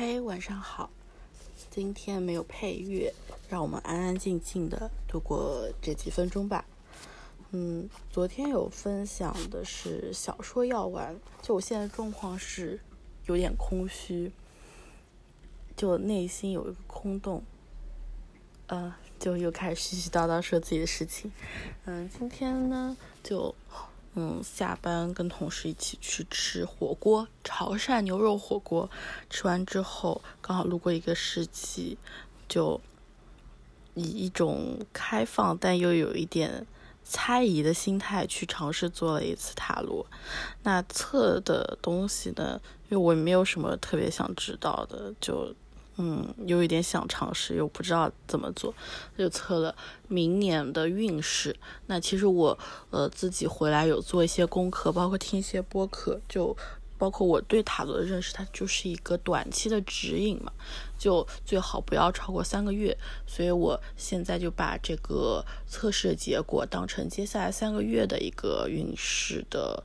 [0.00, 0.90] 嘿，晚上好。
[1.72, 3.12] 今天没有配乐，
[3.48, 6.64] 让我们安安静静的度过这几分钟吧。
[7.50, 12.78] 嗯，昨天有分享的是小说要完，就我现在状况是
[13.26, 14.30] 有点空虚，
[15.76, 17.42] 就内心有一个空洞。
[18.68, 21.32] 呃，就又开始絮絮叨叨说自己的事情。
[21.86, 23.52] 嗯，今天呢就。
[24.14, 28.90] 嗯，下班跟同事一起去吃火锅，潮汕牛肉火锅。
[29.30, 31.96] 吃完之后，刚好路过一个市集，
[32.48, 32.80] 就
[33.94, 36.66] 以一种开放但又有一点
[37.04, 40.04] 猜疑的心态去尝试做了一次塔罗。
[40.64, 45.54] 那测的东西呢，因为我也没有什么特别想知道的，就。
[46.00, 48.72] 嗯，有一点想尝试，又不知道怎么做，
[49.18, 49.74] 就测了
[50.06, 51.56] 明年的运势。
[51.86, 52.56] 那其实我
[52.90, 56.56] 呃自己回来有做一些功课，包括听一些播客，就
[56.96, 60.52] 包括我对塔罗的认识，它就是一个短期的指引嘛，
[60.96, 62.96] 就最好不要超过三个月。
[63.26, 69.82] 所以我现在就把这个测试结果当成接下来三个月的一个运势的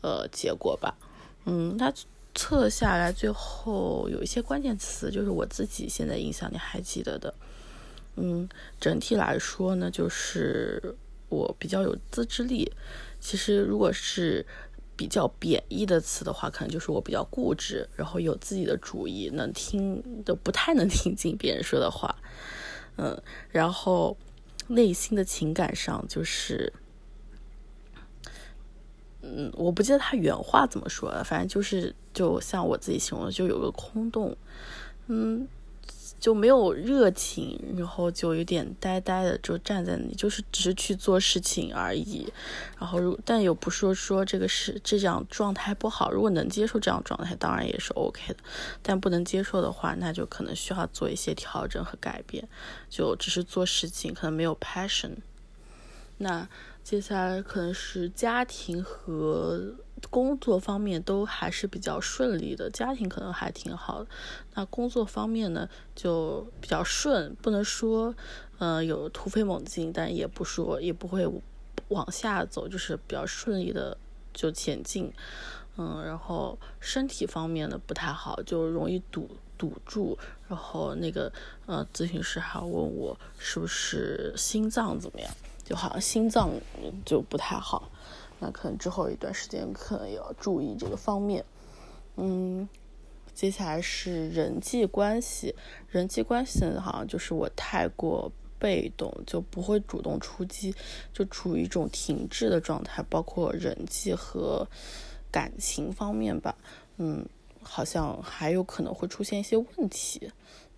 [0.00, 0.96] 呃结果吧。
[1.44, 1.92] 嗯，那。
[2.34, 7.34] 测下来，最后有一些关键词，就是我自己现在印象里还记得的。
[8.16, 8.48] 嗯，
[8.80, 10.94] 整体来说呢，就是
[11.28, 12.72] 我比较有自制力。
[13.20, 14.44] 其实，如果是
[14.96, 22.14] 比较贬义的词的话，可能就是我比较固执，然后有自己的主意，能听都不太能听进别人说的话。
[22.96, 24.16] 嗯，然后
[24.68, 26.72] 内心的情感上就是。
[29.24, 34.36] 嗯，我不记得他原话怎么说了，反正就是，就像我自己形容的，就有个空洞，
[35.06, 35.46] 嗯，
[36.18, 42.32] 就没有热情，然后就有点呆呆的，就站在那里，就是只是去做事情而已。
[42.80, 48.36] 然后，如但又不说说这个是这样状态不好，如果能接受这样状态，当然也是 OK 的。
[48.82, 52.48] 但不能接受的话，那就可能需要做一些调整和改变。
[52.90, 55.12] 就只是做事情，可能没有 passion。
[56.18, 56.48] 那。
[56.82, 59.74] 接下来可能是家庭和
[60.10, 64.10] 工作方面都还是比较顺利的，家庭可能还挺好的。
[64.54, 68.14] 那工作方面呢，就比较顺，不能说，
[68.58, 71.26] 嗯，有突飞猛进，但也不说也不会
[71.88, 73.96] 往下走，就是比较顺利的
[74.34, 75.12] 就前进。
[75.76, 80.18] 嗯，然后身体方面呢不太好，就容易堵堵住。
[80.48, 81.32] 然后那个
[81.66, 85.32] 呃，咨询师还问我是不是心脏怎么样。
[85.64, 86.50] 就好像心脏
[87.04, 87.90] 就不太好，
[88.40, 91.44] 那可能之后一段时间可能也要注意这个方面。
[92.16, 92.68] 嗯，
[93.34, 95.54] 接下来是人际关系，
[95.88, 100.74] 人际关系好像就是我太过被动，就不会主动出击，
[101.12, 104.68] 就处于一种停滞的状态，包括人际和
[105.30, 106.54] 感情方面吧。
[106.98, 107.24] 嗯，
[107.62, 110.30] 好像还有可能会出现一些问题。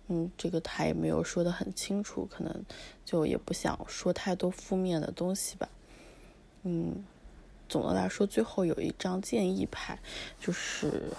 [0.07, 2.63] 嗯，这个他也没有说的很清楚，可能
[3.03, 5.67] 就也不想说太多负面的东西吧。
[6.61, 7.03] 嗯，
[7.67, 9.99] 总的来说，最后有一张建议牌，
[10.39, 11.11] 就是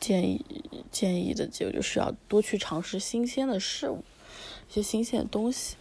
[0.00, 0.44] 建议
[0.90, 4.02] 建议的结果就是要多去尝试新鲜的事物，
[4.68, 5.76] 一些新鲜的东西。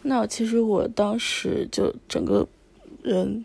[0.00, 2.48] 那其实我当时就整个
[3.02, 3.44] 人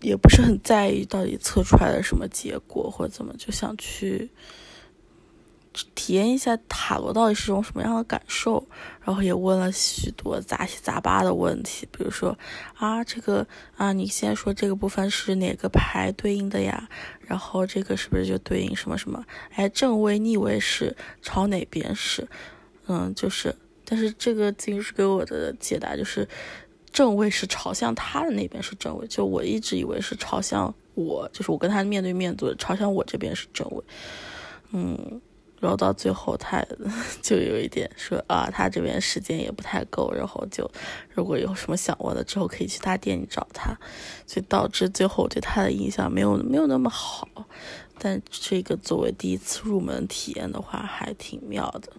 [0.00, 4.28] 也不是很在意到底测出来的什么结果或者怎么，就想去。
[5.94, 8.66] 体验一下塔罗到底是种什么样的感受，
[9.04, 12.36] 然后也问了许多杂七杂八的问题，比如说
[12.74, 16.88] 啊，这个啊，你现在说这个部分是哪个牌对应的呀？
[17.20, 19.24] 然后这个是不是就对应什么什么？
[19.54, 22.26] 哎，正位逆位是朝哪边是？
[22.88, 23.54] 嗯，就是，
[23.84, 26.28] 但是这个咨询师给我的解答就是，
[26.90, 33.84] 正位是朝向他的那边是正位，就我一直以为是朝向我，就是我跟他面对面坐，朝向我这边是正位，
[34.72, 35.20] 嗯。
[35.60, 36.64] 然后到最后，他
[37.22, 40.68] 就有一点说啊，他这边时间也不太够，然后就
[41.10, 43.76] 如果有什么想问的，之后可以去他店里找他，
[44.26, 47.28] 所以导致最后对他的印象没有没有那么好。
[47.98, 51.92] 但这个作为第一次入门体验的话，还挺妙的。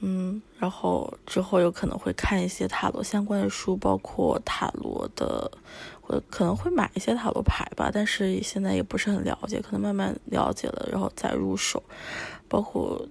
[0.00, 5.50] 嗯，然后之后有可能会看一些塔罗相关的书，包括塔罗的，
[6.02, 11.82] 我可能会买一些塔罗牌吧，但是现在也不是很了解，可能慢慢了解了，然后再入手。
[12.48, 13.04] 包括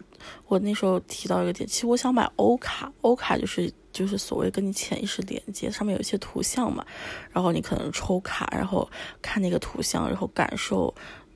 [0.47, 6.85] 我那时候提到一个点，其实我想买欧卡，欧卡就是就是所谓跟你潜意识连接，上面有一些图像嘛，
[7.31, 8.87] 然后你可能抽卡，然后
[9.21, 10.93] 看那个图像，然后感受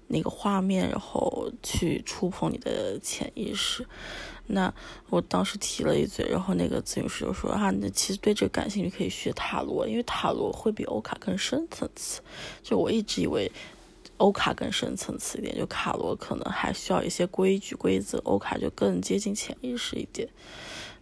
[0.09, 3.87] 那个画面，然后去触碰你的潜意识。
[4.47, 4.73] 那
[5.09, 12.19] 我当时提了一嘴，然后那个咨询师就说啊，那其实对这个感兴趣可以学塔罗，因为塔罗会比欧卡更深层次。
[12.63, 13.51] 就我一直以为
[14.17, 20.27] 欧卡更深层次一点，就卡罗可能还需要一些规矩规则，欧卡就更接近潜意识一点。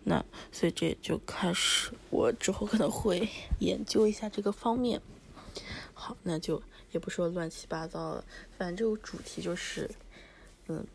[0.04, 3.30] 那所以这就开始，我之后可能会
[3.60, 5.02] 研究一下这个方面。
[6.28, 8.24] 那就也不说乱七八糟了，
[8.58, 9.90] 反正这个主题就是，
[10.68, 10.86] 嗯，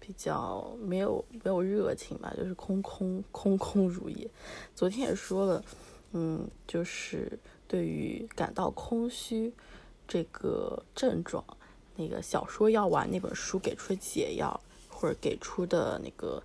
[0.00, 4.28] 比较没有没有热情吧，就是空空空空如也。
[4.74, 5.64] 昨天也说了，
[6.12, 9.52] 嗯，就是对于感到空虚。
[10.10, 11.44] 这个症状，
[11.94, 14.58] 那个小说药丸那本书给出的解药，
[14.88, 16.42] 或者给出的那个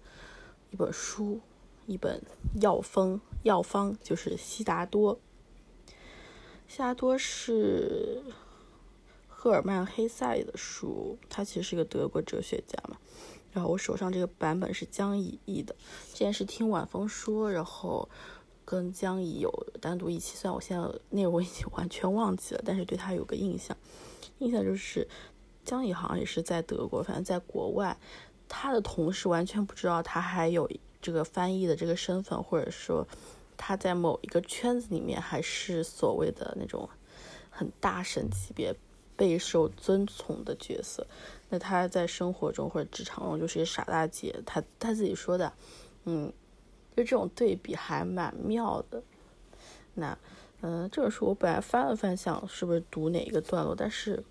[0.72, 1.40] 一本书，
[1.88, 2.22] 一本
[2.60, 5.18] 药方，药方就是悉达多。
[6.68, 8.24] 夏多是
[9.28, 12.98] 赫尔曼黑塞的书，他其实是一个德国哲学家嘛。
[13.52, 15.76] 然后我手上这个版本是江乙译的，
[16.12, 18.10] 之前是听晚风说，然后。
[18.66, 19.52] 跟江乙有
[19.82, 23.76] 单独一期，虽然我现在内容已经完全忘记了，但是对他有个印象，
[24.40, 25.06] 印象就是
[25.66, 27.96] 江乙好像也是在德国，反正在国外，
[28.48, 30.72] 他的同事完全不知道他还有
[31.02, 33.06] 这个翻译的这个身份，或者说
[33.66, 36.90] 他在某一个圈子里面还是所谓的那种
[37.50, 38.76] 很大神级别、
[39.16, 41.08] 备受尊崇的角色。
[41.48, 45.54] 那他在生活中或者职场中就是一个傻大姐，他他自己说的，
[46.04, 46.34] 嗯。
[46.96, 49.02] 就这种对比还蛮妙的。
[49.96, 50.16] 那，
[50.62, 54.24] 嗯，这本书我本来翻了翻，想是不是读哪一个段落，但是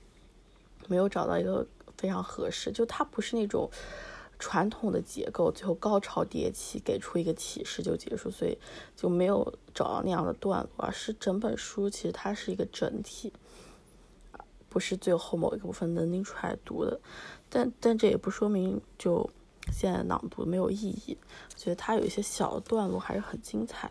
[0.86, 1.66] 没有找到一个
[1.98, 2.70] 非常合适。
[2.70, 3.68] 就他不是那种
[4.42, 8.58] 传统的结构，最后高潮迭起，给出一个启示就结束，所以
[8.96, 13.32] 就没有找到那样的段落，而是整本书其实它是一个整体，
[14.68, 17.00] 不是最后某一个部分能拎出来读的。
[17.48, 19.30] 但但这也不说明就。
[19.70, 21.16] 现在朗读没有意义，
[21.54, 23.88] 觉得它有一些小的段落还是很精彩。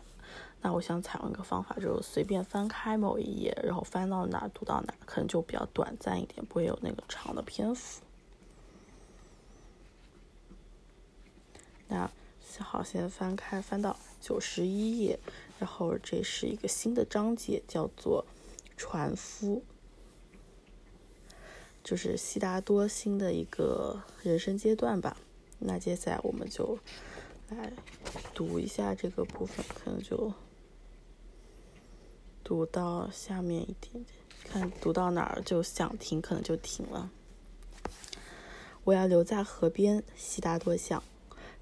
[0.60, 8.02] 那我想采用一个方法，就是随便翻开某一页，然后翻到哪读到哪，可能就比较短暂一点，不会有那个长的篇幅。
[12.60, 15.18] 好，先翻开，翻到九十一页，
[15.60, 18.26] 然后这是一个新的章节，叫做
[18.76, 19.62] 船夫，
[21.84, 25.16] 就是悉达多新的一个人生阶段吧。
[25.60, 26.76] 那接下来我们就
[27.50, 27.72] 来
[28.34, 30.32] 读一下这个部分，可能就
[32.42, 34.06] 读到下面一点点，
[34.44, 37.10] 看读到哪儿就想停，可能就停了。
[38.84, 41.00] 我要留在河边，悉达多想，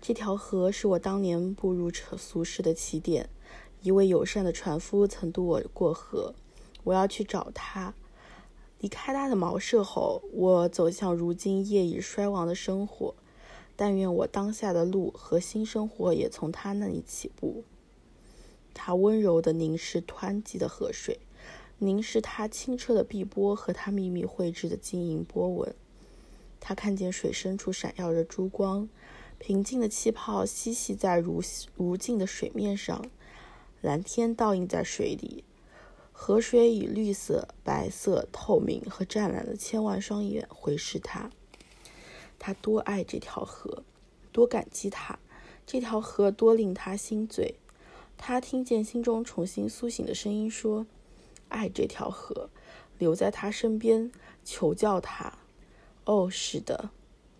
[0.00, 3.29] 这条河是我当年步入俗世的起点。
[3.82, 6.35] 一位友善的船夫曾渡我过河，
[6.85, 7.93] 我要去找他。
[8.79, 13.14] 离开他的茅舍后，我走向如今业已衰亡的生活。
[13.76, 17.64] 但愿我当下的路和新生活也从他那里起步。
[18.73, 21.20] 他温柔地凝视湍急的河水，
[21.79, 25.75] 凝视它清澈的碧波和它秘密绘制的晶莹波纹。
[26.58, 28.88] 他看见水深处闪耀着珠光，
[29.40, 31.42] 平静的气泡嬉戏在如
[31.75, 33.02] 如镜的水面上，
[33.81, 35.44] 蓝天倒映在水里，
[36.12, 41.31] 河水以绿色、白色、透明和湛蓝的千万双眼回视他。
[42.38, 43.82] 他多爱这条河，
[44.31, 45.19] 多感激它。
[45.66, 47.54] 这条河多令他心醉。
[48.19, 50.86] 他听见心中重新苏醒的声音说
[51.48, 52.50] ：“爱这条河，
[52.98, 54.12] 留在他身边，
[54.44, 55.38] 求教他。”
[56.04, 56.90] 哦，是的，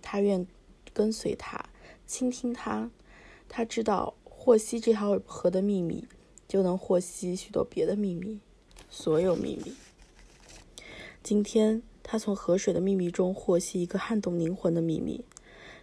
[0.00, 0.46] 他愿
[0.93, 1.69] 跟随他，
[2.10, 2.90] 倾听他。
[3.48, 6.06] 他知道获悉这条河的秘密，
[6.48, 8.40] 就能获悉许多别的秘密，
[8.88, 9.72] 所有秘密。
[11.22, 11.82] 今天。
[12.02, 15.24] 他从河水的秘密中获悉一个撼动灵魂的秘密。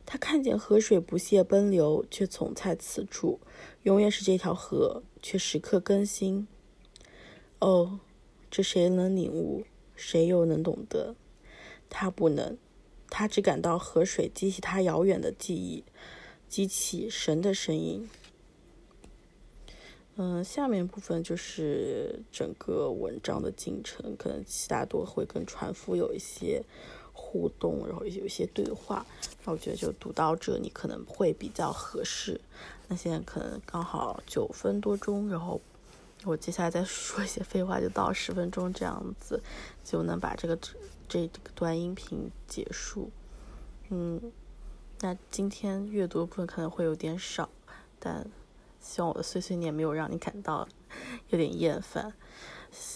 [0.05, 3.39] 他看见河水不懈奔流，却总在此处，
[3.84, 6.46] 永远是这条河，却时刻更新。
[7.60, 8.01] 哦，
[8.51, 9.63] 这谁能领悟？
[9.96, 11.15] 谁又能懂得？
[11.89, 12.57] 他不能，
[13.10, 15.86] 他只感到河水激起他遥远的记忆，
[16.48, 18.10] 激起神的声音。
[20.16, 26.63] 嗯，下面部分就是整个文章的进程，可能悉达多会跟船夫有一些
[27.13, 29.06] 互动，然后有一些对话。
[29.46, 32.42] 那我觉得就读到这里可能会比较合适。
[32.88, 35.62] 那现在可能刚好九分多钟，然后
[36.24, 39.44] 我接下来再说一些废话，就到十分钟这样子，
[39.84, 40.58] 就能把这个
[41.08, 43.12] 这个段音频结束。
[43.89, 44.20] 嗯，
[45.00, 47.50] 那今天阅读部分可能会有点少，
[48.00, 48.27] 但。
[48.80, 50.66] 希望我的碎碎念没有让你感到
[51.30, 52.13] 有点厌烦，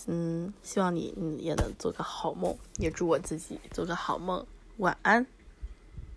[0.06, 4.46] 嗯，希望你也能做个好梦，也祝我自己做个好梦，
[4.78, 5.26] 晚安。